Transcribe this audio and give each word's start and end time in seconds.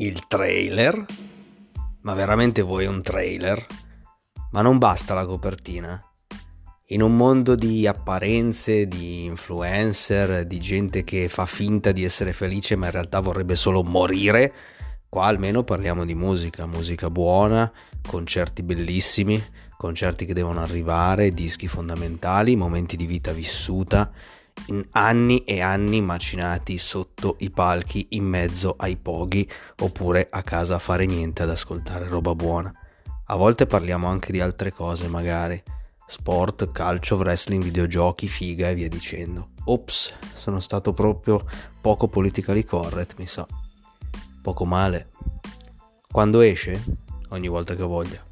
il 0.00 0.28
trailer? 0.28 1.04
Ma 2.02 2.14
veramente 2.14 2.62
vuoi 2.62 2.86
un 2.86 3.02
trailer? 3.02 3.66
Ma 4.52 4.62
non 4.62 4.78
basta 4.78 5.12
la 5.12 5.26
copertina? 5.26 6.00
In 6.90 7.02
un 7.02 7.16
mondo 7.16 7.56
di 7.56 7.84
apparenze, 7.84 8.86
di 8.86 9.24
influencer, 9.24 10.46
di 10.46 10.60
gente 10.60 11.02
che 11.02 11.28
fa 11.28 11.46
finta 11.46 11.90
di 11.90 12.04
essere 12.04 12.32
felice 12.32 12.76
ma 12.76 12.86
in 12.86 12.92
realtà 12.92 13.18
vorrebbe 13.18 13.56
solo 13.56 13.82
morire, 13.82 14.52
qua 15.08 15.26
almeno 15.26 15.64
parliamo 15.64 16.04
di 16.04 16.14
musica, 16.14 16.64
musica 16.66 17.10
buona, 17.10 17.70
concerti 18.06 18.62
bellissimi, 18.62 19.42
concerti 19.76 20.26
che 20.26 20.32
devono 20.32 20.60
arrivare, 20.60 21.32
dischi 21.32 21.66
fondamentali, 21.66 22.54
momenti 22.54 22.96
di 22.96 23.06
vita 23.06 23.32
vissuta 23.32 24.12
anni 24.90 25.44
e 25.44 25.60
anni 25.60 26.00
macinati 26.00 26.78
sotto 26.78 27.36
i 27.40 27.50
palchi 27.50 28.06
in 28.10 28.24
mezzo 28.24 28.74
ai 28.76 28.96
poghi 28.96 29.48
oppure 29.80 30.28
a 30.30 30.42
casa 30.42 30.76
a 30.76 30.78
fare 30.78 31.06
niente 31.06 31.42
ad 31.42 31.50
ascoltare 31.50 32.08
roba 32.08 32.34
buona. 32.34 32.72
A 33.26 33.36
volte 33.36 33.66
parliamo 33.66 34.06
anche 34.06 34.32
di 34.32 34.40
altre 34.40 34.72
cose 34.72 35.08
magari, 35.08 35.62
sport, 36.06 36.72
calcio, 36.72 37.16
wrestling, 37.16 37.62
videogiochi, 37.62 38.26
figa 38.26 38.70
e 38.70 38.74
via 38.74 38.88
dicendo. 38.88 39.50
Ops, 39.64 40.14
sono 40.34 40.60
stato 40.60 40.94
proprio 40.94 41.44
poco 41.80 42.08
politically 42.08 42.64
correct, 42.64 43.18
mi 43.18 43.26
sa. 43.26 43.46
Poco 44.40 44.64
male. 44.64 45.10
Quando 46.10 46.40
esce? 46.40 46.82
Ogni 47.28 47.48
volta 47.48 47.76
che 47.76 47.82
voglia. 47.82 48.27